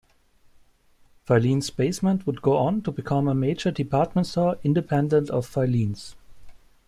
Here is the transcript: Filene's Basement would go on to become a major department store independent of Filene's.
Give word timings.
Filene's 1.27 1.69
Basement 1.69 2.25
would 2.25 2.41
go 2.41 2.57
on 2.57 2.81
to 2.81 2.91
become 2.91 3.27
a 3.27 3.35
major 3.35 3.69
department 3.69 4.25
store 4.25 4.57
independent 4.63 5.29
of 5.29 5.45
Filene's. 5.47 6.15